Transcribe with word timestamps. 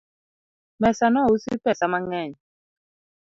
Mesa 0.81 1.07
nousi 1.13 1.51
pesa 1.63 1.85
mang'eny 1.91 2.33